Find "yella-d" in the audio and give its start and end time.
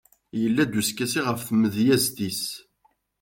0.39-0.73